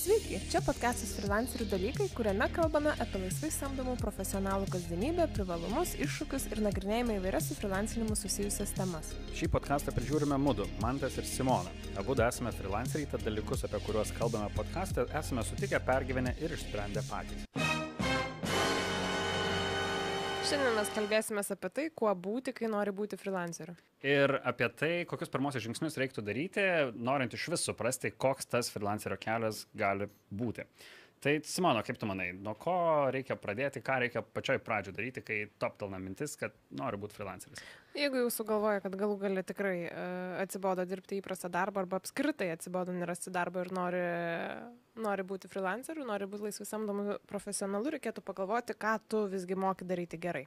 [0.00, 6.62] Sveiki, čia podcastas freelancerių dalykai, kuriame kalbame apie laisvai samdomų profesionalų kasdienybę, privalumus, iššūkius ir
[6.64, 9.12] nagrinėjame įvairias su freelancinimu susijusias temas.
[9.36, 11.68] Šį podcastą prižiūrime Mudu, Mantas ir Simona.
[12.00, 17.59] Abu esame freelanceriai, tad dalykus, apie kuriuos kalbame podcast'e, esame sutikę, pergyvenę ir išsprendę patys.
[20.50, 23.76] Šiandien mes kalbėsime apie tai, kuo būti, kai nori būti freelanceriu.
[24.02, 26.64] Ir apie tai, kokius pirmosius žingsnius reiktų daryti,
[26.98, 30.64] norint iš vis suprasti, koks tas freelancerio kelias gali būti.
[31.20, 32.74] Tai Simono, kaip tu manai, nuo ko
[33.12, 37.60] reikia pradėti, ką reikia pačioj pradžioje daryti, kai toptelna mintis, kad nori būti freelanceris?
[37.92, 42.94] Jeigu jau sugalvoja, kad galų gali tikrai uh, atsibodo dirbti įprastą darbą arba apskritai atsibodo
[42.96, 44.02] nerasti darbą ir nori,
[45.04, 50.22] nori būti freelanceriu, nori būti laisvai samdomu profesionalu, reikėtų pagalvoti, ką tu visgi moki daryti
[50.22, 50.46] gerai.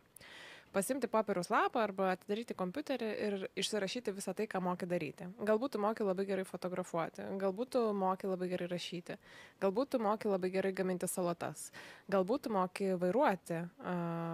[0.73, 5.27] Pasimti popieriaus lapą arba atidaryti kompiuterį ir išsirašyti visą tai, ką moki daryti.
[5.45, 9.19] Galbūt tu moki labai gerai fotografuoti, galbūt tu moki labai gerai rašyti,
[9.61, 11.67] galbūt tu moki labai gerai gaminti salotas,
[12.09, 13.61] galbūt tu moki vairuoti,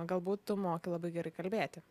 [0.07, 1.83] galbūt tu moki labai gerai kalbėti.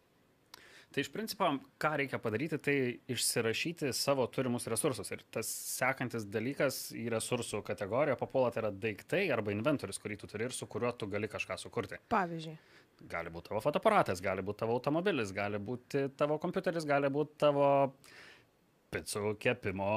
[0.89, 2.77] Tai iš principo, ką reikia padaryti, tai
[3.13, 5.11] išsirašyti savo turimus resursus.
[5.13, 10.31] Ir tas sekantis dalykas į resursų kategoriją papuola tai yra daiktai arba inventorius, kurį tu
[10.33, 12.01] turi ir su kuriuo tu gali kažką sukurti.
[12.09, 12.57] Pavyzdžiui.
[13.07, 17.69] Gali būti tavo fotoaparatas, gali būti tavo automobilis, gali būti tavo kompiuteris, gali būti tavo
[18.93, 19.91] picų kepimo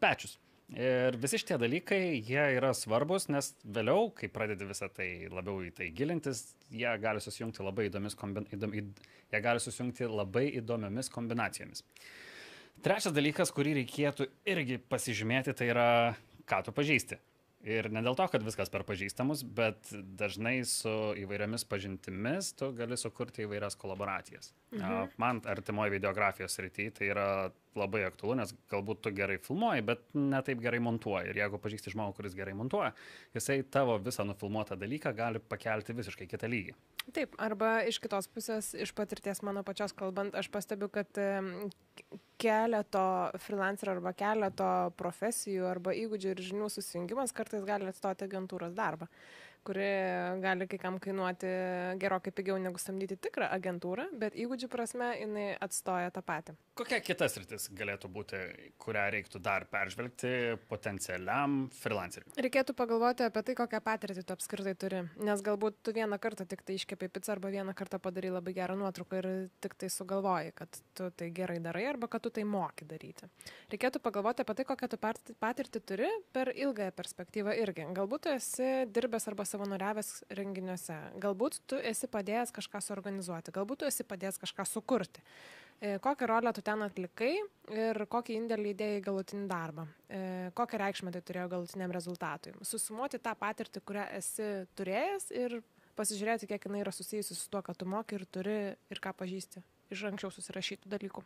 [0.00, 0.38] pečius.
[0.70, 5.72] Ir visi šitie dalykai, jie yra svarbus, nes vėliau, kai pradedi visą tai labiau į
[5.74, 8.46] tai gilintis, jie gali susijungti labai, kombin...
[8.54, 8.76] įdom...
[8.78, 11.82] jie gali susijungti labai įdomiomis kombinacijomis.
[12.86, 15.88] Trečias dalykas, kurį reikėtų irgi pasižymėti, tai yra,
[16.46, 17.18] ką tu pažįsti.
[17.68, 22.96] Ir ne dėl to, kad viskas per pažįstamus, bet dažnai su įvairiomis pažintimis tu gali
[22.96, 24.54] sukurti įvairias kolaboracijas.
[24.72, 25.10] Mhm.
[25.20, 27.26] Man artimoji videografijos rytyje tai yra
[27.76, 31.30] labai aktualu, nes galbūt tu gerai filmuoji, bet ne taip gerai montuoji.
[31.30, 32.94] Ir jeigu pažįsti žmogų, kuris gerai montuoja,
[33.36, 36.74] jisai tavo visą nufilmuotą dalyką gali pakelti visiškai kitą lygį.
[37.12, 41.12] Taip, arba iš kitos pusės, iš patirties mano pačios kalbant, aš pastebiu, kad
[42.40, 43.04] keleto
[43.44, 44.70] freelancerio arba keleto
[45.00, 49.10] profesijų arba įgūdžių ir žinių susijungimas kartais gali atstoti agentūros darbą
[49.64, 49.88] kuri
[50.40, 51.48] gali kai kam kainuoti
[52.00, 56.56] gerokai pigiau negu samdyti tikrą agentūrą, bet įgūdžių prasme jinai atstoja tą patį.
[56.80, 58.38] Kokia kitas rytis galėtų būti,
[58.80, 60.30] kurią reiktų dar peržvelgti
[60.70, 62.30] potencialiam freelanceriui?
[62.40, 66.64] Reikėtų pagalvoti apie tai, kokią patirtį tu apskritai turi, nes galbūt tu vieną kartą tik
[66.64, 69.28] tai iškepi pizzą arba vieną kartą padarai labai gerą nuotrauką ir
[69.60, 73.28] tik tai sugalvoji, kad tu tai gerai darai arba kad tu tai moki daryti.
[73.76, 75.02] Reikėtų pagalvoti apie tai, kokią tu
[75.44, 77.90] patirtį turi per ilgąją perspektyvą irgi.
[77.92, 83.92] Galbūt tu esi dirbęs arba savanoriavęs renginiuose, galbūt tu esi padėjęs kažką suorganizuoti, galbūt tu
[83.92, 85.28] esi padėjęs kažką sukurti.
[85.80, 87.32] E, kokią rolę tu ten atlikai
[87.72, 90.18] ir kokį indėlį įdėjai į galutinį darbą, e,
[90.58, 92.52] kokią reikšmę tai turėjo galutiniam rezultatui.
[92.68, 95.56] Susumuoti tą patirtį, kurią esi turėjęs ir
[95.96, 98.58] pasižiūrėti, kiek jinai yra susijusi su tuo, ką tu moki ir turi
[98.92, 99.64] ir ką pažįsti
[99.96, 101.24] iš anksčiau susirašytų dalykų.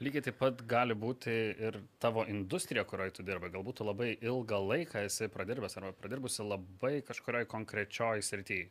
[0.00, 1.36] Lygiai taip pat gali būti
[1.68, 3.50] ir tavo industrija, kurioje tu dirbi.
[3.52, 8.68] Galbūt tu labai ilgą laiką esi pradirbęs arba pradirbusi labai kažkurioje konkrečioje srityje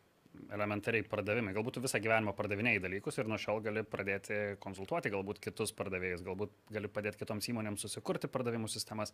[0.53, 1.53] elementariai pardavimai.
[1.55, 6.23] Galbūt tu visą gyvenimą pardavinėjai dalykus ir nuo šiol gali pradėti konsultuoti galbūt kitus pardavėjus,
[6.25, 9.13] galbūt gali padėti kitoms įmonėms susikurti pardavimų sistemas,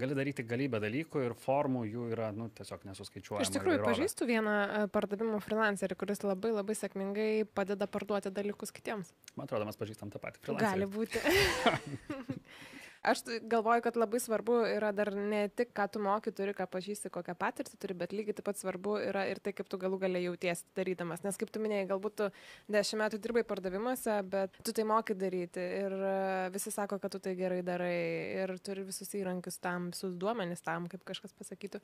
[0.00, 3.46] gali daryti galybę dalykų ir formų jų yra nu, tiesiog nesuskaičiuojama.
[3.46, 9.12] Iš tikrųjų, pažįstu vieną e, pardavimų freelancerį, kuris labai labai sėkmingai padeda parduoti dalykus kitiems.
[9.34, 10.44] Man atrodo, mes pažįstam tą patį.
[10.60, 11.22] Gali būti.
[13.04, 17.10] Aš galvoju, kad labai svarbu yra dar ne tik, ką tu moki, turi, ką pažįsti,
[17.12, 20.24] kokią patirtį turi, bet lygiai taip pat svarbu yra ir tai, kaip tu galų galiai
[20.24, 21.20] jautiesi darydamas.
[21.26, 22.28] Nes kaip tu minėjai, galbūt tu
[22.72, 26.14] dešimt metų dirbai pardavimuose, bet tu tai moki daryti ir e,
[26.54, 27.98] visi sako, kad tu tai gerai darai
[28.40, 31.82] ir turi visus įrankius tam, visus duomenis tam, kaip kažkas pasakytų.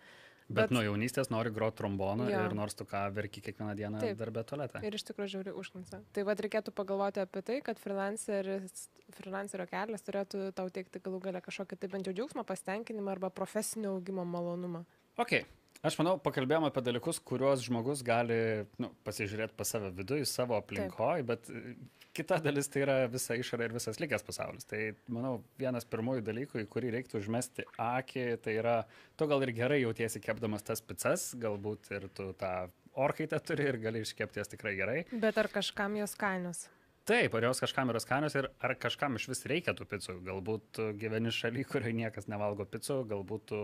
[0.50, 2.40] Bet, bet nuo jaunystės nori groti tromboną jo.
[2.48, 4.80] ir nors tu ką verki kiekvieną dieną taip, darbę tualetą.
[4.82, 6.00] Ir iš tikrųjų žiūri užknisa.
[6.16, 11.78] Tai vad reikėtų pagalvoti apie tai, kad freelancerio kelias turėtų tau teikti galų galę kažkokį
[11.80, 14.84] tai bent jau džiaugsmą, pasitenkinimą arba profesinio augimo malonumą.
[15.18, 15.42] Ok.
[15.80, 21.24] Aš manau, pakalbėjome apie dalykus, kuriuos žmogus gali nu, pasižiūrėti pas save viduje, savo aplinkoje,
[21.24, 21.76] bet e,
[22.12, 24.68] kita dalis tai yra visa išorė ir visas likęs pasaulis.
[24.68, 28.74] Tai, manau, vienas pirmųjų dalykų, į kurį reiktų užmesti akį, tai yra,
[29.16, 32.52] tu gal ir gerai jautiesi kepdamas tas pizzas, galbūt ir tu tą
[33.00, 34.98] orkaitę turi ir gali iškepti jas tikrai gerai.
[35.24, 36.66] Bet ar kažkam jos kainos?
[37.10, 40.20] Taip, ar jos kažkam yra skanios ir ar kažkam iš vis reikia tų picų.
[40.28, 43.54] Galbūt gyveni šaly, kurioje niekas nevalgo picų, galbūt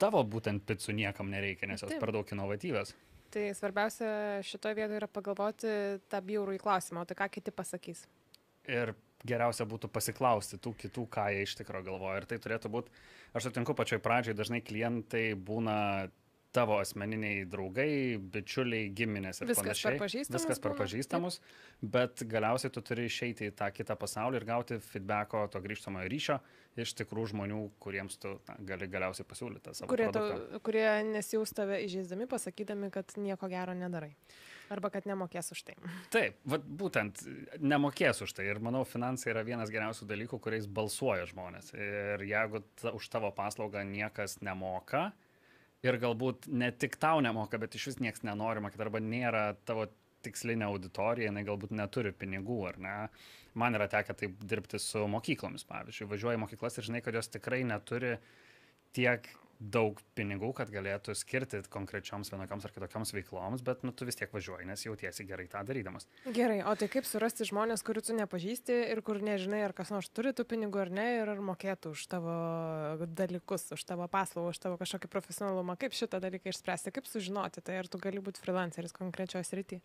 [0.00, 2.00] tavo būtent picų niekam nereikia, nes jos Taip.
[2.00, 2.94] per daug inovatyvios.
[3.28, 5.72] Tai svarbiausia šitoje vietoje yra pagalvoti
[6.08, 8.06] tą bjaurų į klausimą, o tai ką kiti pasakys.
[8.68, 8.94] Ir
[9.28, 12.22] geriausia būtų pasiklausti tų kitų, ką jie iš tikrųjų galvoja.
[12.22, 12.94] Ir tai turėtų būti,
[13.36, 15.76] aš sutinku pačioj pradžioj, dažnai klientai būna
[16.54, 19.90] tavo asmeniniai draugai, bičiuliai, giminės ir Viskas panašiai.
[19.92, 21.40] per pažįstamus Viskas per pažįstamus,
[21.96, 26.38] bet galiausiai tu turi išeiti į tą kitą pasaulį ir gauti feedbacko, to grįžtamojo ryšio
[26.78, 30.38] iš tikrų žmonių, kuriems tu na, gali galiausiai pasiūlyti savo Kurie, produktą.
[30.52, 34.14] tau, kurie nesijaus tave įžeisdami, pasakydami, kad nieko gero nedarai.
[34.68, 35.76] Arba kad nemokės už tai.
[36.14, 37.22] Taip, vat, būtent
[37.64, 38.50] nemokės už tai.
[38.52, 41.72] Ir manau, finansai yra vienas geriausių dalykų, kuriais balsuoja žmonės.
[41.74, 45.08] Ir jeigu ta, už tavo paslaugą niekas nemoka,
[45.86, 49.86] ir galbūt ne tik tau nemoka, bet iš vis niekas nenori mokėti, arba nėra tavo
[50.26, 52.96] tikslinė auditorija, jinai galbūt neturi pinigų, ar ne.
[53.58, 56.08] Man yra tekę taip dirbti su mokyklomis, pavyzdžiui.
[56.10, 58.16] Važiuoji mokyklas ir žinai, kad jos tikrai neturi
[58.96, 59.26] tiek
[59.58, 64.30] daug pinigų, kad galėtų skirti konkrečioms vienokioms ar kitokioms veikloms, bet nu, tu vis tiek
[64.32, 66.06] važiuoji, nes jautiesi gerai tą darydamas.
[66.34, 70.10] Gerai, o tai kaip surasti žmonės, kurių tu nepažįsti ir kur nežinai, ar kas nors
[70.14, 72.38] turi tų pinigų ar ne, ir ar mokėtų už tavo
[73.18, 75.78] dalykus, už tavo paslaugą, už tavo kažkokį profesionalumą.
[75.80, 79.82] Kaip šitą dalyką išspręsti, kaip sužinoti, tai ar tu gali būti freelanceris konkrečios rytį.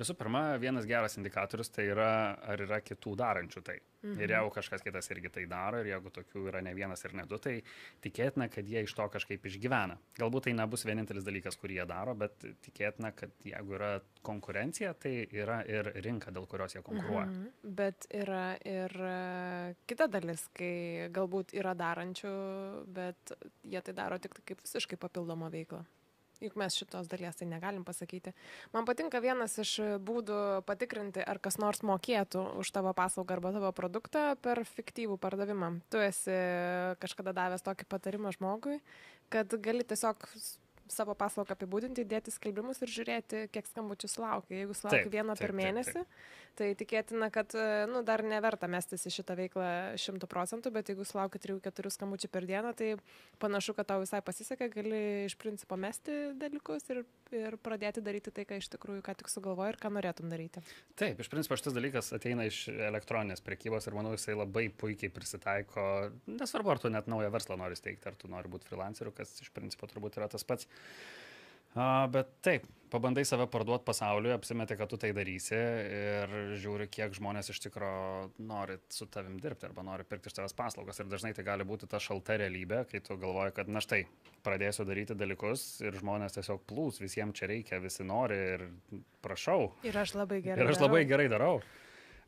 [0.00, 2.10] Visų pirma, vienas geras indikatorius tai yra,
[2.48, 3.76] ar yra kitų darančių tai.
[4.00, 4.20] Mhm.
[4.22, 7.26] Ir jeigu kažkas kitas irgi tai daro, ir jeigu tokių yra ne vienas ir ne
[7.28, 7.58] du, tai
[8.00, 9.98] tikėtina, kad jie iš to kažkaip išgyvena.
[10.16, 13.92] Galbūt tai nebus vienintelis dalykas, kurį jie daro, bet tikėtina, kad jeigu yra
[14.24, 17.28] konkurencija, tai yra ir rinka, dėl kurios jie konkuruoja.
[17.28, 17.70] Mhm.
[17.76, 22.34] Bet yra ir e, kita dalis, kai galbūt yra darančių,
[22.88, 23.36] bet
[23.68, 25.84] jie tai daro tik kaip visiškai papildomą veiklą.
[26.40, 28.32] Juk mes šitos dalies tai negalim pasakyti.
[28.72, 33.72] Man patinka vienas iš būdų patikrinti, ar kas nors mokėtų už tavo paslaugą arba tavo
[33.76, 35.74] produktą per fiktyvų pardavimą.
[35.92, 36.38] Tu esi
[37.02, 38.80] kažkada davęs tokį patarimą žmogui,
[39.28, 40.24] kad gali tiesiog
[40.92, 44.58] savo paslaugą apibūdinti, dėti skelbimus ir žiūrėti, kiek skambučių sulaukia.
[44.62, 46.20] Jeigu sulaukia Taip, vieno taip, per taip, mėnesį, taip.
[46.60, 47.56] tai tikėtina, kad
[47.90, 49.70] nu, dar neverta mestis į šitą veiklą
[50.00, 52.92] šimtų procentų, bet jeigu sulaukia 3-4 skambučių per dieną, tai
[53.42, 57.04] panašu, kad tau visai pasisekė, gali iš principo mesti dalykus ir,
[57.36, 60.62] ir pradėti daryti tai, ką iš tikrųjų ką tik sugalvoji ir ką norėtum daryti.
[60.98, 65.84] Taip, iš principo šitas dalykas ateina iš elektroninės prekybos ir manau, jisai labai puikiai prisitaiko,
[66.30, 69.52] nesvarbu, ar tu net naują verslą nori steigti, ar tu nori būti freelanceriu, kas iš
[69.56, 70.68] principo turbūt yra tas pats.
[71.78, 77.14] A, bet taip, pabandai save parduoti pasauliu, apsimeti, kad tu tai darysi ir žiūri, kiek
[77.16, 81.00] žmonės iš tikrųjų nori su tavim dirbti arba nori pirkti iš tavęs paslaugas.
[81.00, 84.02] Ir dažnai tai gali būti ta šalta realybė, kai tu galvoji, kad na štai,
[84.46, 88.66] pradėsiu daryti dalykus ir žmonės tiesiog plūs, visiems čia reikia, visi nori ir
[89.24, 89.72] prašau.
[89.86, 90.64] Ir aš labai gerai.
[90.64, 91.60] Ir aš labai gerai darau.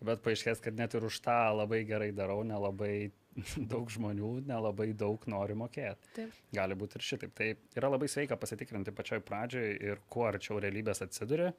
[0.03, 3.13] Bet paaiškės, kad net ir už tą labai gerai darau, nelabai
[3.73, 6.11] daug žmonių, nelabai daug nori mokėti.
[6.17, 6.41] Taip.
[6.55, 7.35] Gali būti ir šitaip.
[7.39, 11.53] Tai yra labai sveika pasitikrinti pačioj pradžioj ir kuo arčiau realybės atsiduri,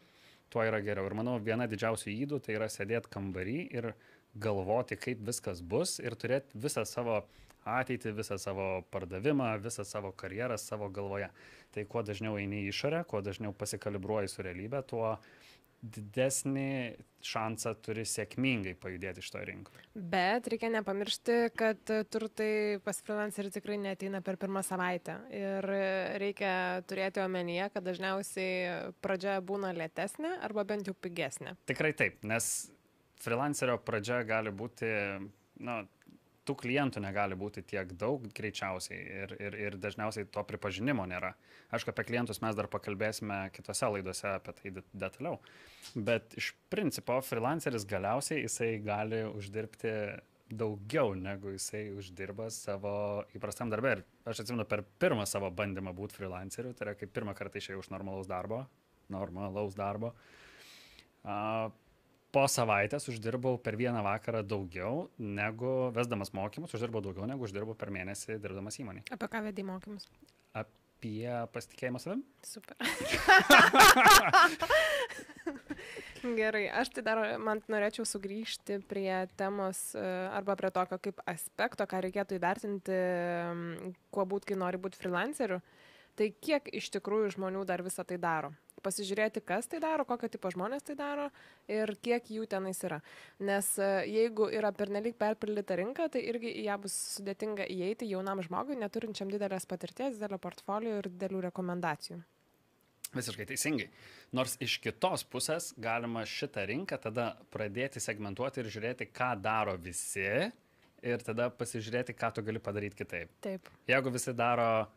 [0.53, 1.07] tuo yra geriau.
[1.09, 3.93] Ir manau, viena didžiausių įdų tai yra sėdėti kambarį ir
[4.33, 7.21] galvoti, kaip viskas bus ir turėti visą savo
[7.69, 11.29] ateitį, visą savo pardavimą, visą savo karjerą savo galvoje.
[11.73, 15.15] Tai kuo dažniau eini į išorę, kuo dažniau pasikalibruoji su realybė, tuo
[15.83, 16.69] didesnį
[17.27, 19.85] šansą turi sėkmingai pajudėti iš to rinkoje.
[19.95, 25.17] Bet reikia nepamiršti, kad turtai pas freelancerį tikrai neteina per pirmą savaitę.
[25.33, 25.67] Ir
[26.21, 26.53] reikia
[26.89, 31.55] turėti omenyje, kad dažniausiai pradžia būna lėtesnė arba bent jau pigesnė.
[31.69, 32.51] Tikrai taip, nes
[33.23, 34.89] freelancerio pradžia gali būti,
[35.63, 35.83] na,
[36.47, 41.33] tų klientų negali būti tiek daug greičiausiai ir, ir, ir dažniausiai to pripažinimo nėra.
[41.73, 45.39] Aišku, apie klientus mes dar pakalbėsime kitose laidose apie tai detaliau.
[45.95, 49.95] Bet iš principo freelanceris galiausiai jisai gali uždirbti
[50.53, 53.95] daugiau negu jisai uždirba savo įprastam darbę.
[53.97, 57.81] Ir aš atsimenu per pirmą savo bandymą būti freelanceriu, tai yra kaip pirmą kartą išėjau
[57.83, 58.65] iš normalaus darbo,
[59.13, 60.13] normalaus darbo.
[61.23, 61.71] Uh,
[62.33, 67.93] po savaitės uždirbau per vieną vakarą daugiau negu vesdamas mokymus, uždirbau daugiau negu uždirbau per
[67.93, 69.05] mėnesį dirbdamas įmonį.
[69.13, 70.09] Apie ką vedai mokymus?
[70.57, 72.23] Apie pasitikėjimą savim.
[72.47, 72.75] Super.
[76.23, 81.83] Gerai, aš tai dar, man norėčiau sugrįžti prie temos e, arba prie tokio kaip aspekto,
[81.89, 82.99] ką reikėtų įvertinti,
[84.15, 85.59] kuo būt, kai nori būti freelanceriu.
[86.15, 88.53] Tai kiek iš tikrųjų žmonių dar visą tai daro?
[88.83, 91.29] Pasižiūrėti, kas tai daro, kokio tipo žmonės tai daro
[91.71, 92.99] ir kiek jų tenais yra.
[93.43, 98.43] Nes e, jeigu yra pernelyg perpildyta rinka, tai irgi į ją bus sudėtinga įeiti jaunam
[98.45, 102.21] žmogui, neturinčiam didelės patirties, didelio portfolio ir didelių rekomendacijų.
[103.13, 103.87] Visiškai teisingai.
[104.33, 110.25] Nors iš kitos pusės galima šitą rinką tada pradėti segmentuoti ir žiūrėti, ką daro visi
[111.03, 113.31] ir tada pasižiūrėti, ką tu gali padaryti kitaip.
[113.45, 113.69] Taip.
[113.89, 114.87] Jeigu visi daro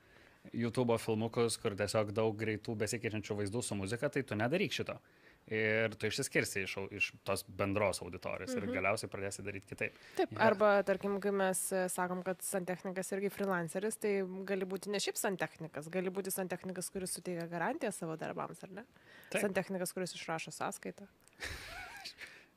[0.53, 4.99] YouTube filmukus, kur tiesiog daug greitų besikeičiančių vaizdų su muzika, tai tu nedaryk šito.
[5.47, 9.95] ir tu išsiskirsi iš, iš tos bendros auditorijos ir galiausiai pradėsi daryti kitaip.
[10.19, 10.41] Taip, Jo.
[10.43, 15.15] arba tarkim, kai mes e, sakom, kad santechnikas irgi freelanceris, tai gali būti ne šiaip
[15.21, 18.85] santechnikas, gali būti santechnikas, kuris suteikia garantiją savo darbams, ar ne?
[19.31, 19.45] Taip.
[19.47, 21.07] Santechnikas, kuris išrašo sąskaitą.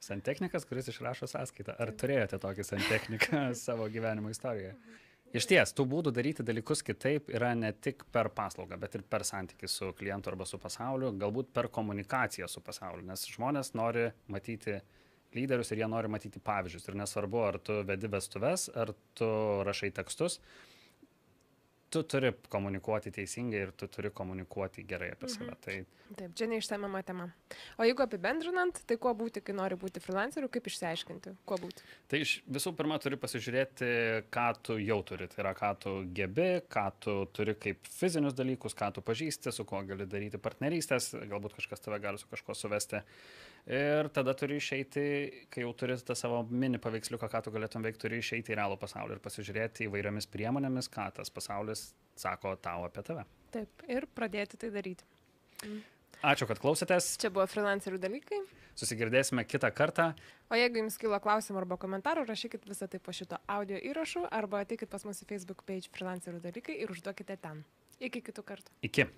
[0.10, 1.75] Santechnikas, kuris išrašo sąskaitą.
[1.77, 4.74] Ar turėjote tokį santechniką savo gyvenimo istorijoje?
[5.29, 9.21] Iš ties, tų būdų daryti dalykus kitaip yra ne tik per paslaugą, bet ir per
[9.27, 14.79] santykių su klientu arba su pasauliu, galbūt per komunikaciją su pasauliu, nes žmonės nori matyti
[15.38, 16.89] lyderius ir jie nori matyti pavyzdžius.
[16.89, 19.29] Ir nesvarbu, ar tu vedi vestuves, ar tu
[19.67, 20.39] rašai tekstus,
[21.89, 25.55] tu turi komunikuoti teisingai ir tu turi komunikuoti gerai apie save.
[25.63, 25.77] Tai
[26.17, 27.27] Taip, čia neišsamiama tema.
[27.77, 31.86] O jeigu apibendrinant, tai kuo būti, kai nori būti freelanceriu, kaip išsiaiškinti, kuo būti?
[32.10, 33.89] Tai iš visų pirma turi pasižiūrėti,
[34.34, 35.27] ką tu jau turi.
[35.29, 39.67] Tai yra, ką tu gebi, ką tu turi kaip fizinius dalykus, ką tu pažįsti, su
[39.69, 43.03] kuo gali daryti partnerystės, galbūt kažkas tave gali su kažkuo suvesti.
[43.70, 45.02] Ir tada turi išeiti,
[45.54, 48.80] kai jau turi tą savo mini paveiksliuką, ką tu galėtum veikti, turi išeiti į realų
[48.82, 53.28] pasaulį ir pasižiūrėti įvairiomis priemonėmis, ką tas pasaulis sako tau apie tave.
[53.54, 55.06] Taip, ir pradėti tai daryti.
[56.26, 57.14] Ačiū, kad klausėtės.
[57.22, 58.42] Čia buvo freelancerių dalykai.
[58.80, 60.10] Susigirdėsime kitą kartą.
[60.50, 64.64] O jeigu jums kilo klausimų arba komentarų, rašykit visą tai po šito audio įrašu arba
[64.66, 67.62] ateikit pas mūsų Facebook page freelancerių dalykai ir užduokite ten.
[68.02, 68.74] Iki kitų kartų.
[68.88, 69.12] Iki.